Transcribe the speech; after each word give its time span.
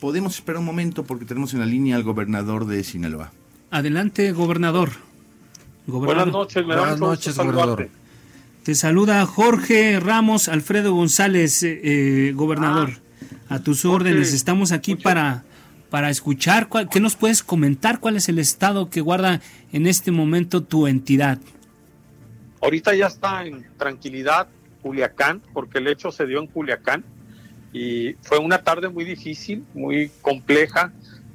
Podemos 0.00 0.36
esperar 0.36 0.60
un 0.60 0.64
momento 0.64 1.02
porque 1.02 1.24
tenemos 1.24 1.54
en 1.54 1.58
la 1.58 1.66
línea 1.66 1.96
al 1.96 2.04
gobernador 2.04 2.66
de 2.66 2.84
Sinaloa. 2.84 3.32
Adelante, 3.72 4.30
gobernador. 4.30 4.90
Buenas 5.88 6.28
noches, 6.28 6.64
me 6.64 6.76
Buenas 6.76 7.00
noches, 7.00 7.36
gobernador. 7.36 7.88
Te 8.62 8.76
saluda 8.76 9.26
Jorge 9.26 9.98
Ramos 9.98 10.46
Alfredo 10.46 10.94
González, 10.94 11.64
eh, 11.64 11.80
eh, 11.82 12.32
gobernador. 12.32 12.90
a 13.48 13.58
tus 13.58 13.84
órdenes, 13.84 14.32
estamos 14.34 14.70
aquí 14.70 14.94
para, 14.94 15.42
para 15.90 16.10
escuchar. 16.10 16.68
cuál- 16.68 16.88
¿Qué 16.88 17.00
nos 17.00 17.16
puedes 17.16 17.42
comentar? 17.42 17.98
¿Cuál 17.98 18.16
es 18.16 18.28
el 18.28 18.38
estado 18.38 18.90
que 18.90 19.00
guarda 19.00 19.40
en 19.72 19.88
este 19.88 20.12
momento 20.12 20.62
tu 20.62 20.86
entidad? 20.86 21.38
Ahorita 22.62 22.94
ya 22.94 23.06
está 23.08 23.44
en 23.44 23.66
tranquilidad 23.76 24.46
Culiacán, 24.80 25.42
porque 25.52 25.78
el 25.78 25.88
hecho 25.88 26.12
se 26.12 26.24
dio 26.26 26.38
en 26.38 26.46
Culiacán 26.46 27.04
y 27.72 28.14
fue 28.22 28.38
una 28.38 28.62
tarde 28.62 28.88
muy 28.88 29.04
difícil, 29.04 29.64
muy 29.74 30.10
compleja, 30.22 30.92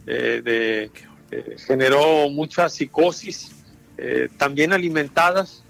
eh, 0.07 0.41
de, 0.43 0.91
eh, 1.31 1.55
generó 1.65 2.29
mucha 2.29 2.69
psicosis, 2.69 3.51
eh, 3.97 4.29
también 4.37 4.73
alimentadas 4.73 5.63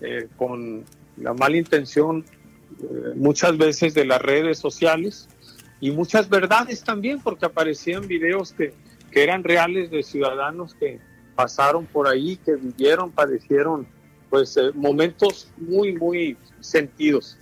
eh, 0.00 0.28
con 0.36 0.84
la 1.16 1.34
mala 1.34 1.56
intención 1.56 2.24
eh, 2.82 3.12
muchas 3.14 3.56
veces 3.58 3.94
de 3.94 4.04
las 4.04 4.20
redes 4.20 4.58
sociales 4.58 5.28
y 5.80 5.90
muchas 5.90 6.28
verdades 6.28 6.82
también, 6.82 7.20
porque 7.20 7.46
aparecían 7.46 8.06
videos 8.06 8.52
que, 8.52 8.72
que 9.10 9.22
eran 9.22 9.44
reales 9.44 9.90
de 9.90 10.02
ciudadanos 10.02 10.74
que 10.74 10.98
pasaron 11.34 11.86
por 11.86 12.08
ahí, 12.08 12.36
que 12.36 12.54
vivieron, 12.54 13.10
padecieron 13.10 13.86
pues 14.28 14.56
eh, 14.56 14.70
momentos 14.74 15.50
muy, 15.56 15.92
muy 15.92 16.36
sentidos. 16.60 17.36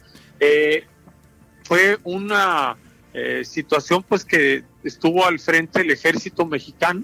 Fue 1.69 1.99
una 2.03 2.79
eh, 3.13 3.45
situación 3.45 4.03
pues 4.03 4.25
que 4.25 4.65
estuvo 4.83 5.27
al 5.27 5.39
frente 5.39 5.83
el 5.83 5.91
ejército 5.91 6.47
mexicano. 6.47 7.03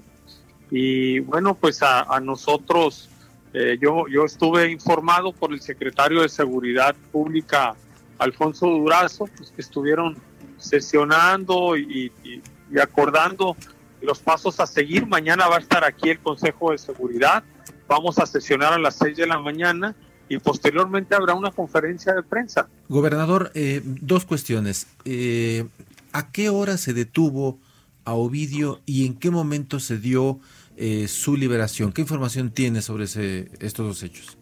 Y 0.70 1.18
bueno, 1.20 1.54
pues 1.54 1.82
a, 1.82 2.18
nosotros, 2.20 3.10
eh, 3.52 3.76
yo, 3.78 4.08
yo 4.08 4.24
estuve 4.24 4.70
informado 4.70 5.34
por 5.34 5.52
el 5.52 5.60
secretario 5.60 6.22
de 6.22 6.30
Seguridad 6.30 6.96
Pública, 7.12 7.74
Alfonso 8.16 8.66
Durazo, 8.68 9.28
pues 9.36 9.50
que 9.50 9.60
estuvieron 9.60 10.16
sesionando 10.56 11.76
y, 11.76 12.10
y- 12.24 12.42
acordando 12.80 13.54
los 14.00 14.18
pasos 14.18 14.58
a 14.60 14.66
seguir. 14.66 15.06
Mañana 15.06 15.46
va 15.46 15.56
a 15.56 15.60
estar 15.60 15.84
aquí 15.84 16.08
el 16.08 16.20
Consejo 16.20 16.72
de 16.72 16.78
Seguridad, 16.78 17.44
vamos 17.86 18.18
a 18.18 18.24
sesionar 18.24 18.72
a 18.72 18.78
las 18.78 18.96
6 18.96 19.14
de 19.18 19.26
la 19.26 19.38
mañana 19.38 19.94
y 20.28 20.39
posteriormente 20.39 21.14
habrá 21.14 21.34
una 21.34 21.50
conferencia 21.50 22.12
de 22.14 22.22
prensa. 22.22 22.69
Gobernador, 22.89 23.50
eh, 23.55 23.80
dos 23.84 24.25
cuestiones. 24.25 24.86
Eh, 25.05 25.67
¿A 26.12 26.30
qué 26.33 26.48
hora 26.48 26.77
se 26.77 26.92
detuvo 26.94 27.58
a 28.05 28.14
Ovidio 28.14 28.80
y 28.86 29.06
en 29.06 29.14
qué 29.14 29.30
momento 29.30 29.80
se 29.80 29.98
dio 29.98 30.41
eh, 30.77 31.08
su 31.08 31.36
liberación? 31.36 31.92
¿Qué 31.92 32.00
información 32.02 32.50
tiene 32.50 32.83
sobre 32.83 33.05
ese- 33.05 33.48
estos 33.61 33.86
dos 33.86 34.02
hechos? 34.02 34.39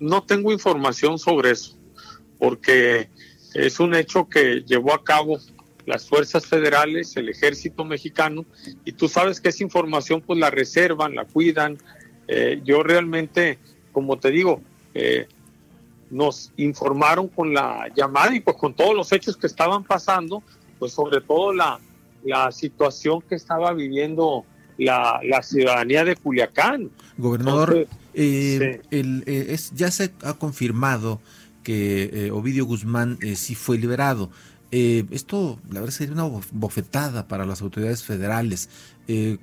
no 0.00 0.22
tengo 0.22 0.52
información 0.52 1.18
sobre 1.18 1.50
eso, 1.50 1.76
porque 2.38 3.08
es 3.54 3.80
un 3.80 3.94
hecho 3.96 4.28
que 4.28 4.62
llevó 4.64 4.94
a 4.94 5.02
cabo 5.02 5.38
las 5.86 6.08
fuerzas 6.08 6.46
federales, 6.46 7.16
el 7.16 7.28
ejército 7.28 7.84
mexicano, 7.84 8.44
y 8.84 8.92
tú 8.92 9.08
sabes 9.08 9.40
que 9.40 9.48
esa 9.48 9.64
información 9.64 10.20
pues 10.24 10.38
la 10.38 10.50
reservan, 10.50 11.14
la 11.16 11.24
cuidan. 11.24 11.78
Eh, 12.28 12.60
yo 12.64 12.82
realmente, 12.84 13.58
como 13.90 14.18
te 14.20 14.30
digo, 14.30 14.60
eh, 14.98 15.28
nos 16.10 16.52
informaron 16.56 17.28
con 17.28 17.52
la 17.54 17.86
llamada 17.94 18.34
y 18.34 18.40
pues 18.40 18.56
con 18.56 18.74
todos 18.74 18.94
los 18.94 19.12
hechos 19.12 19.36
que 19.36 19.46
estaban 19.46 19.84
pasando, 19.84 20.42
pues 20.78 20.92
sobre 20.92 21.20
todo 21.20 21.52
la, 21.52 21.78
la 22.24 22.50
situación 22.50 23.20
que 23.22 23.34
estaba 23.34 23.72
viviendo 23.72 24.44
la, 24.78 25.20
la 25.22 25.42
ciudadanía 25.42 26.04
de 26.04 26.16
Culiacán. 26.16 26.90
Gobernador, 27.16 27.76
Entonces, 27.76 27.98
eh, 28.14 28.80
el, 28.90 29.22
eh, 29.26 29.46
es, 29.50 29.72
ya 29.74 29.90
se 29.90 30.12
ha 30.22 30.34
confirmado 30.34 31.20
que 31.62 32.30
Ovidio 32.32 32.64
Guzmán 32.64 33.18
sí 33.36 33.54
fue 33.54 33.76
liberado. 33.76 34.30
Esto, 34.70 35.58
la 35.70 35.80
verdad, 35.80 35.94
sería 35.94 36.14
una 36.14 36.26
bof- 36.26 36.48
bofetada 36.52 37.28
para 37.28 37.44
las 37.44 37.60
autoridades 37.60 38.02
federales. 38.04 38.70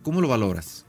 ¿Cómo 0.01 0.21
lo 0.21 0.27
valoras? 0.27 0.85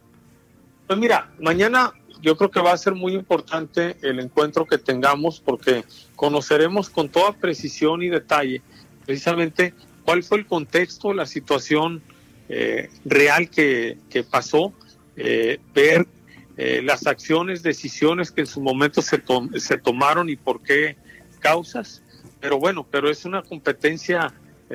Pues 0.87 0.99
mira, 0.99 1.31
mañana 1.41 1.93
yo 2.26 2.37
creo 2.37 2.50
que 2.50 2.59
va 2.59 2.72
a 2.72 2.76
ser 2.76 2.97
muy 2.97 3.14
importante 3.14 3.97
el 4.03 4.19
encuentro 4.19 4.66
que 4.66 4.78
tengamos 4.78 5.38
porque 5.38 5.84
conoceremos 6.16 6.91
con 6.91 7.09
toda 7.09 7.31
precisión 7.31 8.03
y 8.03 8.09
detalle 8.09 8.62
precisamente 9.04 9.75
cuál 10.04 10.25
fue 10.25 10.38
el 10.38 10.47
contexto, 10.47 11.14
la 11.14 11.25
situación 11.25 12.03
eh, 12.48 12.91
real 13.04 13.48
que, 13.48 13.98
que 14.10 14.25
pasó, 14.25 14.72
eh, 15.16 15.60
ver 15.72 16.09
eh, 16.56 16.82
las 16.82 17.06
acciones, 17.06 17.62
decisiones 17.62 18.32
que 18.32 18.41
en 18.41 18.48
su 18.48 18.60
momento 18.60 19.03
se, 19.03 19.22
se 19.60 19.78
tomaron 19.78 20.28
y 20.28 20.34
por 20.34 20.60
qué 20.64 20.97
causas. 21.38 22.03
Pero 22.41 22.58
bueno, 22.58 22.84
pero 22.91 23.08
es 23.08 23.25
una 23.25 23.43
competencia 23.43 24.34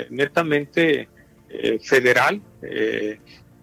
netamente 0.09 1.09
federal, 1.83 2.41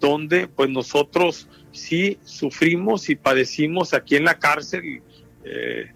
donde 0.01 0.49
pues 0.49 0.71
nosotros 0.71 1.49
sí 1.73 2.19
sufrimos 2.25 3.09
y 3.09 3.17
padecimos 3.17 3.95
aquí 3.95 4.17
en 4.17 4.25
la 4.25 4.39
cárcel 4.39 5.03
eh, 5.45 5.91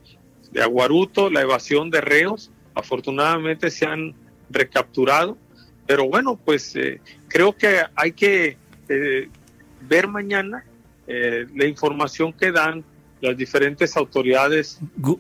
de 0.51 0.63
Aguaruto 0.63 1.31
la 1.31 1.43
evasión 1.43 1.91
de 1.91 2.01
reos. 2.01 2.51
Afortunadamente 2.75 3.71
se 3.71 3.87
han 3.87 4.15
recapturado, 4.51 5.37
pero 5.87 6.09
bueno, 6.09 6.39
pues 6.43 6.75
eh, 6.77 7.01
creo 7.29 7.57
que 7.57 7.81
hay 7.95 8.13
que 8.13 8.57
eh, 8.89 9.29
ver 9.83 10.09
mañana 10.09 10.65
la 11.05 11.67
información 11.67 12.33
que 12.33 12.51
dan 12.53 12.83
las 13.21 13.37
diferentes 13.37 13.99
autoridades 13.99 14.79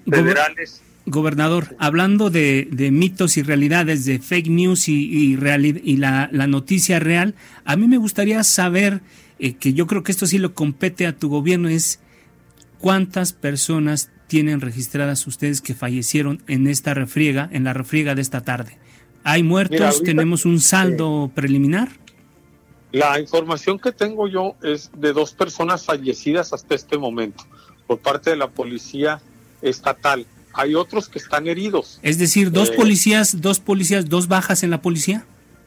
federales. 0.09 0.81
Gobernador, 1.07 1.75
hablando 1.79 2.31
de, 2.31 2.69
de 2.71 2.91
mitos 2.91 3.37
y 3.37 3.43
realidades, 3.43 4.05
de 4.05 4.19
fake 4.21 4.49
news 4.49 4.89
y, 4.89 5.05
y, 5.11 5.37
reali- 5.37 5.81
y 5.83 5.97
la, 5.97 6.29
la 6.33 6.47
noticia 6.47 7.01
real, 7.01 7.35
a 7.65 7.77
mí 7.77 7.89
me 7.89 7.97
gustaría 7.99 8.43
saber, 8.45 9.01
eh, 9.41 9.55
que 9.55 9.73
yo 9.75 9.87
creo 9.89 10.03
que 10.05 10.13
esto 10.13 10.27
sí 10.27 10.39
lo 10.39 10.55
compete 10.55 11.07
a 11.07 11.17
tu 11.17 11.29
gobierno, 11.29 11.69
es 11.69 11.99
cuántas 12.79 13.33
personas 13.33 14.11
tienen 14.29 14.61
registradas 14.61 15.27
ustedes 15.27 15.61
que 15.61 15.75
fallecieron 15.75 16.43
en 16.47 16.67
esta 16.69 16.95
refriega, 16.95 17.49
en 17.53 17.65
la 17.65 17.73
refriega 17.73 18.15
de 18.15 18.23
esta 18.23 18.43
tarde. 18.43 18.79
¿Hay 19.25 19.43
muertos? 19.43 19.75
Mira, 19.77 19.89
ahorita- 19.91 20.05
¿Tenemos 20.05 20.45
un 20.47 20.61
saldo 20.61 21.31
preliminar? 21.35 21.89
La 22.93 23.19
información 23.19 23.79
que 23.79 23.91
tengo 23.93 24.29
yo 24.29 24.55
es 24.63 24.91
de 24.97 25.13
dos 25.13 25.33
personas 25.33 25.85
fallecidas 25.85 26.53
hasta 26.53 26.75
este 26.75 26.99
momento 26.99 27.45
por 27.87 27.99
parte 27.99 28.31
de 28.31 28.37
la 28.37 28.49
policía 28.51 29.21
estatal. 29.63 30.27
Hay 30.55 30.75
otros 30.75 31.09
que 31.09 31.19
están 31.19 31.47
heridos, 31.47 31.99
Es 32.03 32.19
decir, 32.19 32.51
dos 32.51 32.71
Eh, 32.71 32.75
policías, 32.77 33.41
dos 33.41 33.59
policías, 33.61 34.09
dos 34.09 34.29
bajas 34.29 34.63
en 34.63 34.71
la 34.71 34.83
policía, 34.83 35.25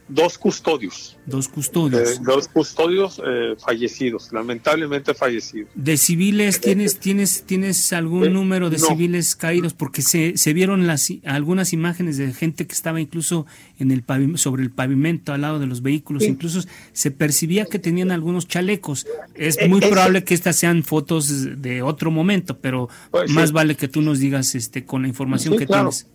dos 0.08 0.38
custodios, 0.38 1.16
dos 1.26 1.46
eh, 1.46 1.50
custodios. 1.52 2.22
dos 2.22 2.46
custodios 2.46 3.20
eh, 3.26 3.56
fallecidos, 3.58 4.32
lamentablemente 4.32 5.14
fallecidos. 5.14 5.68
De 5.74 5.96
civiles, 5.96 6.60
¿tienes, 6.60 7.00
tienes, 7.00 7.42
tienes 7.42 7.92
algún 7.92 8.24
Eh, 8.26 8.30
número 8.30 8.70
de 8.70 8.78
no. 8.78 8.86
civiles 8.86 9.34
caídos? 9.34 9.74
Porque 9.74 10.02
se, 10.02 10.36
se 10.36 10.52
vieron 10.52 10.86
las, 10.86 11.12
algunas 11.24 11.72
imágenes 11.72 12.18
de 12.18 12.32
gente 12.32 12.66
que 12.68 12.72
estaba 12.74 13.00
incluso 13.00 13.46
en 13.80 13.90
el 13.90 14.06
pavim- 14.06 14.36
sobre 14.36 14.62
el 14.62 14.70
pavimento 14.70 15.32
al 15.32 15.40
lado 15.40 15.58
de 15.58 15.66
los 15.66 15.82
vehículos. 15.82 16.22
Sí. 16.22 16.28
Incluso 16.28 16.60
se 16.92 17.10
percibía 17.10 17.64
que 17.66 17.78
tenían 17.80 18.12
algunos 18.12 18.46
chalecos. 18.46 19.06
Es 19.34 19.58
Eh, 19.58 19.68
muy 19.68 19.80
probable 19.80 20.22
que 20.22 20.34
estas 20.34 20.54
sean 20.56 20.84
fotos 20.84 21.60
de 21.60 21.82
otro 21.82 22.12
momento, 22.12 22.58
pero 22.58 22.88
Pues, 23.10 23.30
más 23.32 23.48
sí. 23.48 23.54
vale 23.54 23.74
que 23.74 23.88
tú 23.88 24.02
nos 24.02 24.20
digas 24.20 24.54
este 24.54 24.84
con 24.84 25.02
la 25.02 25.08
información 25.08 25.54
Sí, 25.54 25.58
que 25.58 25.66
claro. 25.66 25.90
tienes. 25.90 26.06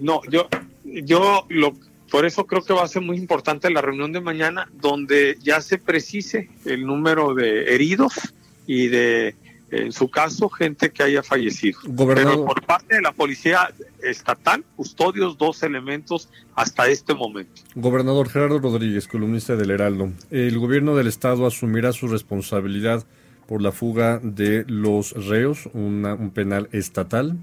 No, 0.00 0.20
yo, 0.30 0.46
yo 0.84 1.46
lo, 1.48 1.74
por 2.10 2.24
eso 2.24 2.46
creo 2.46 2.62
que 2.62 2.72
va 2.72 2.84
a 2.84 2.88
ser 2.88 3.02
muy 3.02 3.16
importante 3.16 3.70
la 3.70 3.80
reunión 3.80 4.12
de 4.12 4.20
mañana, 4.20 4.68
donde 4.74 5.38
ya 5.42 5.60
se 5.60 5.78
precise 5.78 6.48
el 6.64 6.86
número 6.86 7.34
de 7.34 7.74
heridos 7.74 8.14
y 8.66 8.88
de 8.88 9.34
en 9.70 9.92
su 9.92 10.08
caso, 10.08 10.48
gente 10.48 10.90
que 10.90 11.02
haya 11.02 11.22
fallecido. 11.22 11.80
Gobernador. 11.86 12.34
Pero 12.34 12.46
por 12.46 12.62
parte 12.64 12.96
de 12.96 13.02
la 13.02 13.12
policía 13.12 13.72
estatal, 14.02 14.64
custodios 14.76 15.36
dos 15.38 15.62
elementos 15.62 16.28
hasta 16.54 16.88
este 16.88 17.14
momento. 17.14 17.62
Gobernador 17.74 18.28
Gerardo 18.28 18.60
Rodríguez, 18.60 19.08
columnista 19.08 19.56
del 19.56 19.70
Heraldo. 19.70 20.12
El 20.30 20.58
gobierno 20.58 20.94
del 20.94 21.08
estado 21.08 21.46
asumirá 21.46 21.92
su 21.92 22.06
responsabilidad 22.06 23.04
por 23.48 23.60
la 23.60 23.72
fuga 23.72 24.20
de 24.22 24.64
los 24.68 25.12
reos, 25.26 25.68
una, 25.72 26.14
un 26.14 26.30
penal 26.30 26.68
estatal. 26.72 27.36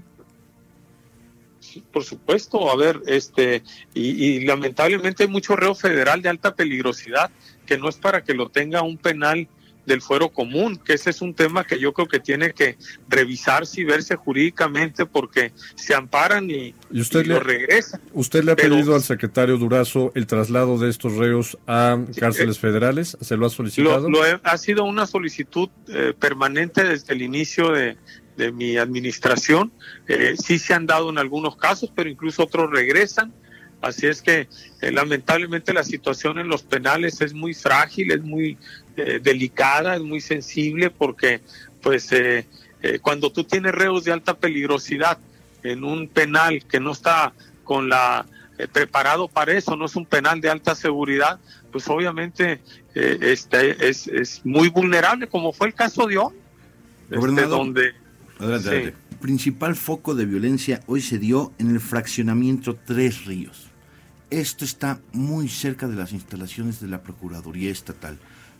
Sí, 1.64 1.82
por 1.92 2.04
supuesto, 2.04 2.70
a 2.70 2.76
ver, 2.76 3.00
este, 3.06 3.62
y, 3.94 4.22
y 4.24 4.44
lamentablemente 4.44 5.22
hay 5.22 5.28
mucho 5.30 5.56
reo 5.56 5.74
federal 5.74 6.20
de 6.20 6.28
alta 6.28 6.54
peligrosidad 6.54 7.30
que 7.64 7.78
no 7.78 7.88
es 7.88 7.96
para 7.96 8.22
que 8.22 8.34
lo 8.34 8.50
tenga 8.50 8.82
un 8.82 8.98
penal 8.98 9.48
del 9.86 10.00
fuero 10.02 10.28
común, 10.30 10.76
que 10.82 10.94
ese 10.94 11.10
es 11.10 11.20
un 11.20 11.34
tema 11.34 11.64
que 11.64 11.78
yo 11.78 11.92
creo 11.92 12.06
que 12.08 12.18
tiene 12.20 12.52
que 12.52 12.76
revisarse 13.08 13.80
y 13.80 13.84
verse 13.84 14.16
jurídicamente 14.16 15.04
porque 15.06 15.52
se 15.74 15.94
amparan 15.94 16.50
y, 16.50 16.74
¿Y 16.90 17.00
usted 17.00 17.20
y 17.20 17.24
le- 17.28 17.34
lo 17.34 17.40
regresan. 17.40 18.00
¿Usted 18.12 18.44
le 18.44 18.52
ha 18.52 18.56
Pero- 18.56 18.76
pedido 18.76 18.94
al 18.94 19.02
secretario 19.02 19.56
Durazo 19.58 20.10
el 20.14 20.26
traslado 20.26 20.78
de 20.78 20.88
estos 20.90 21.14
reos 21.16 21.58
a 21.66 21.98
cárceles 22.18 22.58
federales? 22.58 23.16
¿Se 23.20 23.36
lo 23.36 23.44
ha 23.46 23.50
solicitado? 23.50 24.08
Lo, 24.08 24.20
lo 24.20 24.26
he- 24.26 24.40
ha 24.42 24.56
sido 24.58 24.84
una 24.84 25.06
solicitud 25.06 25.68
eh, 25.88 26.14
permanente 26.18 26.84
desde 26.84 27.12
el 27.14 27.20
inicio 27.22 27.70
de, 27.72 27.96
de 28.36 28.52
mi 28.52 28.76
administración. 28.76 29.72
Eh, 30.08 30.34
sí 30.42 30.58
se 30.58 30.74
han 30.74 30.86
dado 30.86 31.10
en 31.10 31.18
algunos 31.18 31.56
casos, 31.56 31.90
pero 31.94 32.08
incluso 32.08 32.44
otros 32.44 32.70
regresan. 32.70 33.32
Así 33.80 34.06
es 34.06 34.22
que 34.22 34.48
eh, 34.80 34.90
lamentablemente 34.90 35.74
la 35.74 35.84
situación 35.84 36.38
en 36.38 36.48
los 36.48 36.62
penales 36.62 37.20
es 37.20 37.34
muy 37.34 37.52
frágil, 37.52 38.12
es 38.12 38.22
muy 38.22 38.56
eh, 38.96 39.18
delicada, 39.20 39.96
es 39.96 40.02
muy 40.02 40.20
sensible 40.20 40.88
porque 40.88 41.40
pues 41.82 42.12
eh, 42.12 42.46
eh, 42.80 43.00
cuando 43.00 43.32
tú 43.32 43.42
tienes 43.42 43.72
reos 43.72 44.04
de 44.04 44.12
alta 44.12 44.34
peligrosidad 44.34 45.18
en 45.64 45.82
un 45.82 46.06
penal 46.06 46.64
que 46.64 46.78
no 46.78 46.92
está 46.92 47.32
con 47.64 47.88
la 47.88 48.24
preparado 48.72 49.26
para 49.26 49.52
eso, 49.52 49.74
no 49.74 49.86
es 49.86 49.96
un 49.96 50.06
penal 50.06 50.40
de 50.40 50.48
alta 50.48 50.76
seguridad, 50.76 51.40
pues 51.72 51.88
obviamente 51.88 52.60
este 52.94 53.88
es, 53.88 54.06
es 54.06 54.46
muy 54.46 54.68
vulnerable, 54.68 55.26
como 55.26 55.52
fue 55.52 55.66
el 55.66 55.74
caso 55.74 56.06
de 56.06 56.18
hoy, 56.18 56.34
este, 57.10 57.46
donde 57.46 57.94
Adelante, 58.38 58.68
Sí. 58.68 58.74
adelante. 58.74 58.98
Principal 59.20 59.74
foco 59.74 60.14
de 60.14 60.26
violencia 60.26 60.80
hoy 60.86 61.00
se 61.00 61.18
dio 61.18 61.52
en 61.58 61.70
el 61.70 61.80
fraccionamiento 61.80 62.76
Tres 62.76 63.24
Ríos. 63.24 63.68
Esto 64.30 64.64
está 64.64 65.00
muy 65.12 65.48
cerca 65.48 65.86
de 65.86 65.96
las 65.96 66.12
instalaciones 66.12 66.80
de 66.80 66.88
la 66.88 67.02
Procuraduría 67.02 67.70
Estatal. 67.70 68.18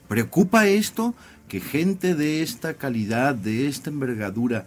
¿Preocupa 0.08 0.66
esto 0.66 1.14
que 1.48 1.60
gente 1.60 2.14
de 2.14 2.42
esta 2.42 2.74
calidad, 2.74 3.34
de 3.34 3.66
esta 3.66 3.90
envergadura 3.90 4.66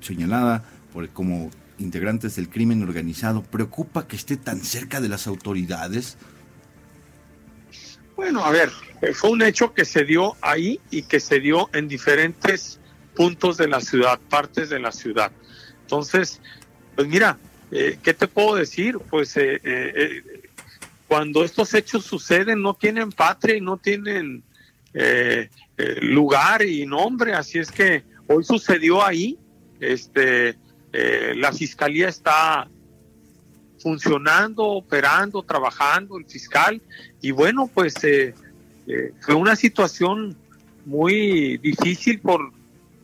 señalada 0.00 0.64
por, 0.92 1.08
como 1.10 1.50
integrantes 1.78 2.36
del 2.36 2.48
crimen 2.48 2.82
organizado, 2.82 3.42
preocupa 3.42 4.06
que 4.06 4.16
esté 4.16 4.36
tan 4.36 4.60
cerca 4.60 5.00
de 5.00 5.08
las 5.08 5.26
autoridades? 5.26 6.16
Bueno, 8.16 8.44
a 8.44 8.50
ver, 8.50 8.70
eh, 9.02 9.12
fue 9.12 9.30
un 9.30 9.42
hecho 9.42 9.74
que 9.74 9.84
se 9.84 10.04
dio 10.04 10.36
ahí 10.40 10.80
y 10.90 11.02
que 11.02 11.20
se 11.20 11.40
dio 11.40 11.68
en 11.72 11.88
diferentes 11.88 12.80
puntos 13.14 13.56
de 13.56 13.68
la 13.68 13.80
ciudad, 13.80 14.18
partes 14.28 14.70
de 14.70 14.78
la 14.78 14.92
ciudad. 14.92 15.30
Entonces, 15.82 16.40
pues 16.94 17.08
mira, 17.08 17.38
eh, 17.70 17.98
¿qué 18.02 18.14
te 18.14 18.28
puedo 18.28 18.56
decir? 18.56 18.98
Pues 19.10 19.36
eh, 19.36 19.54
eh, 19.56 19.60
eh, 19.64 20.42
cuando 21.08 21.44
estos 21.44 21.74
hechos 21.74 22.04
suceden 22.04 22.62
no 22.62 22.74
tienen 22.74 23.10
patria 23.10 23.56
y 23.56 23.60
no 23.60 23.76
tienen 23.76 24.42
eh, 24.92 25.48
lugar 26.00 26.62
y 26.62 26.86
nombre, 26.86 27.34
así 27.34 27.58
es 27.58 27.70
que 27.70 28.04
hoy 28.28 28.44
sucedió 28.44 29.04
ahí, 29.04 29.36
este, 29.80 30.56
la 31.34 31.52
fiscalía 31.52 32.08
está 32.08 32.68
funcionando, 33.80 34.64
operando, 34.64 35.42
trabajando, 35.42 36.16
el 36.16 36.24
fiscal, 36.26 36.80
y 37.20 37.32
bueno, 37.32 37.68
pues 37.74 37.94
fue 39.20 39.34
una 39.34 39.56
situación 39.56 40.36
muy 40.86 41.58
difícil 41.58 42.20
por, 42.20 42.52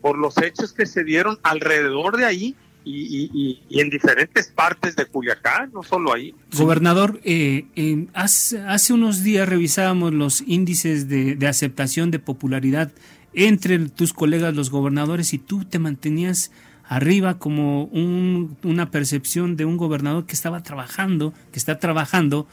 por 0.01 0.19
los 0.19 0.37
hechos 0.39 0.73
que 0.73 0.87
se 0.87 1.05
dieron 1.05 1.39
alrededor 1.43 2.17
de 2.17 2.25
ahí 2.25 2.55
y, 2.85 3.61
en 3.71 3.91
diferentes 3.91 4.49
partes 4.49 4.97
de 4.97 5.05
Culiacán, 5.07 5.71
no 5.73 5.83
solo 5.83 6.15
ahí. 6.15 6.35
Gobernador, 6.57 7.21
eh, 7.25 7.67
eh, 7.77 8.07
hace, 8.15 8.61
hace 8.63 8.93
unos 8.93 9.23
días 9.23 9.49
revisábamos 9.49 10.13
los 10.15 10.43
índices 10.47 11.09
de, 11.09 11.37
aceptación 11.47 12.11
de 12.11 12.19
popularidad 12.19 12.91
entre 13.35 13.79
tus 13.91 14.13
colegas 14.13 14.55
los 14.55 14.71
gobernadores 14.71 15.35
y 15.35 15.39
tú 15.39 15.65
te 15.65 15.79
mantenías 15.79 16.51
arriba 16.85 17.39
como 17.39 17.85
un- 17.85 18.57
una 18.65 18.91
percepción 18.91 19.57
de 19.57 19.65
un 19.67 19.77
gobernador 19.77 20.27
que 20.27 20.33
estaba 20.35 20.63
trabajando, 20.63 21.33
que 21.53 21.59
está 21.59 21.79
trabajando. 21.79 22.49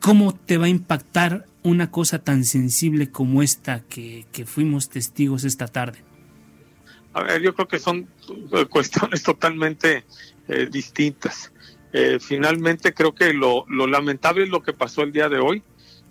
¿Cómo 0.00 0.34
te 0.34 0.58
va 0.58 0.66
a 0.66 0.68
impactar 0.68 1.46
una 1.62 1.90
cosa 1.90 2.20
tan 2.20 2.44
sensible 2.44 3.10
como 3.10 3.42
esta 3.42 3.80
que 3.88 4.24
fuimos 4.46 4.88
testigos 4.88 5.44
esta 5.44 5.66
tarde? 5.66 5.98
A 7.12 7.22
ver, 7.22 7.42
yo 7.42 7.54
creo 7.54 7.68
que 7.68 7.78
son 7.78 8.08
eh, 8.52 8.66
cuestiones 8.66 9.22
totalmente 9.24 10.04
eh, 10.48 10.68
distintas. 10.70 11.52
Eh, 11.92 12.18
finalmente 12.20 12.94
creo 12.94 13.14
que 13.14 13.32
lo, 13.32 13.66
lamentable 13.68 14.44
es 14.44 14.48
lo 14.48 14.62
que 14.62 14.72
pasó 14.72 15.02
el 15.02 15.12
día 15.12 15.28
de 15.28 15.38
hoy 15.38 15.62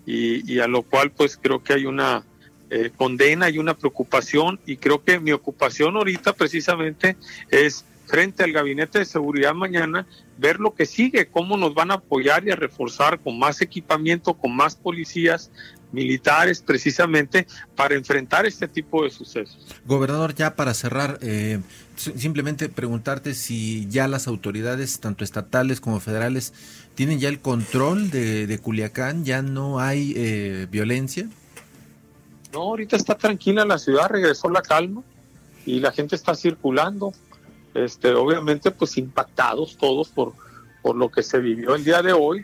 y, 0.04 0.52
y 0.52 0.60
a 0.60 0.66
lo 0.66 0.82
cual 0.82 1.10
pues 1.10 1.38
creo 1.40 1.62
que 1.62 1.72
hay 1.72 1.86
una 1.86 2.24
eh, 2.72 2.92
condena 2.96 3.50
y 3.50 3.58
una 3.58 3.76
preocupación 3.76 4.60
y 4.64 4.76
creo 4.76 5.02
que 5.02 5.18
mi 5.18 5.32
ocupación 5.32 5.96
ahorita 5.96 6.34
precisamente 6.34 7.16
es 7.50 7.84
frente 8.06 8.44
al 8.44 8.52
gabinete 8.52 9.00
de 9.00 9.04
seguridad 9.04 9.54
mañana 9.54 10.06
ver 10.38 10.60
lo 10.60 10.72
que 10.72 10.86
sigue, 10.86 11.26
cómo 11.26 11.56
nos 11.56 11.74
van 11.74 11.90
a 11.90 11.94
apoyar 11.94 12.46
y 12.46 12.52
a 12.52 12.56
reforzar 12.56 13.18
con 13.18 13.40
más 13.40 13.60
equipamiento, 13.60 14.34
con 14.34 14.54
más 14.54 14.76
policías 14.76 15.50
militares 15.92 16.62
precisamente 16.62 17.46
para 17.74 17.94
enfrentar 17.94 18.46
este 18.46 18.68
tipo 18.68 19.02
de 19.04 19.10
sucesos. 19.10 19.66
Gobernador, 19.86 20.34
ya 20.34 20.54
para 20.54 20.72
cerrar, 20.74 21.18
eh, 21.20 21.60
si- 21.96 22.12
simplemente 22.18 22.68
preguntarte 22.68 23.34
si 23.34 23.88
ya 23.88 24.06
las 24.08 24.26
autoridades, 24.28 25.00
tanto 25.00 25.24
estatales 25.24 25.80
como 25.80 25.98
federales, 26.00 26.52
tienen 26.94 27.18
ya 27.18 27.28
el 27.28 27.40
control 27.40 28.10
de, 28.10 28.46
de 28.46 28.58
Culiacán, 28.58 29.24
ya 29.24 29.42
no 29.42 29.80
hay 29.80 30.12
eh, 30.16 30.66
violencia. 30.70 31.28
No, 32.52 32.60
ahorita 32.62 32.96
está 32.96 33.16
tranquila 33.16 33.64
la 33.64 33.78
ciudad, 33.78 34.08
regresó 34.08 34.48
la 34.50 34.62
calma 34.62 35.02
y 35.66 35.80
la 35.80 35.92
gente 35.92 36.16
está 36.16 36.34
circulando. 36.34 37.12
Este, 37.74 38.12
obviamente, 38.12 38.70
pues 38.72 38.96
impactados 38.98 39.76
todos 39.76 40.08
por, 40.08 40.32
por 40.82 40.96
lo 40.96 41.08
que 41.10 41.22
se 41.22 41.38
vivió 41.38 41.76
el 41.76 41.84
día 41.84 42.02
de 42.02 42.12
hoy, 42.12 42.40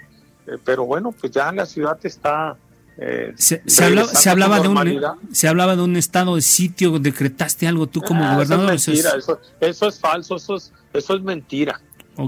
eh, 0.47 0.57
pero 0.65 0.85
bueno, 0.85 1.11
pues 1.13 1.33
ya 1.33 1.51
la 1.53 1.67
ciudad 1.67 1.99
está. 2.05 2.57
Eh, 2.99 3.35
Se, 3.37 3.63
se 3.67 3.85
hablaba, 3.85 4.09
se, 4.09 4.31
hablaba 4.31 4.61
de 4.61 4.69
un, 4.69 5.03
se 5.33 5.49
hablaba 5.49 5.77
de 5.77 5.83
un 5.83 5.97
estado 5.97 6.37
de 6.37 6.43
sitio, 6.43 6.99
decretaste 6.99 7.67
algo 7.69 7.87
tú 7.87 8.01
como 8.01 8.25
Ah, 8.25 8.35
gobernador. 8.35 8.73
Eso 8.75 8.91
eso 8.93 8.93
es 8.93 9.05
mentira, 9.05 9.19
eso, 9.19 9.41
eso 9.61 9.89
es 9.89 10.01
falso, 10.01 10.37
eso 10.37 10.57
es, 10.57 10.73
eso 10.95 11.15
es 11.17 11.23
mentira. 11.23 11.81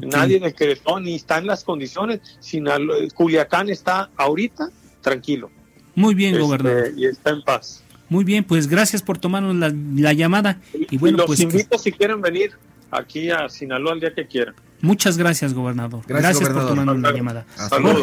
Nadie 0.02 0.38
decretó 0.38 1.00
ni 1.00 1.14
está 1.14 1.38
en 1.38 1.46
las 1.46 1.64
condiciones. 1.64 2.20
Sinalo- 2.42 3.10
Culiacán 3.14 3.70
está 3.70 4.10
ahorita 4.18 4.68
tranquilo 5.00 5.50
Muy 5.94 6.14
bien, 6.14 6.32
este, 6.34 6.42
gobernador. 6.42 6.92
y 6.94 7.06
está 7.06 7.30
en 7.30 7.42
paz. 7.42 7.82
Muy 8.10 8.24
bien, 8.24 8.44
pues 8.44 8.66
gracias 8.68 9.00
por 9.02 9.16
tomarnos 9.18 9.56
la, 9.56 9.72
la 9.96 10.12
llamada. 10.12 10.60
Y 10.90 10.98
bueno, 10.98 11.16
los 11.18 11.26
pues 11.26 11.38
que- 11.38 11.44
invito 11.44 11.78
si 11.78 11.92
quieren 11.92 12.20
venir 12.20 12.52
aquí 12.90 13.30
a 13.30 13.48
Sinaloa 13.48 13.94
el 13.94 14.00
día 14.00 14.12
que 14.14 14.26
quieran. 14.26 14.54
muchas 14.82 15.16
gracias, 15.16 15.54
gobernador. 15.54 16.02
Gracias, 16.06 16.38
Gracias, 16.40 16.40
gobernador. 16.48 16.68
por 16.68 16.76
tomarnos 16.84 17.02
la 17.02 17.16
llamada. 17.16 17.46
Hasta 17.56 17.78
luego. 17.78 18.02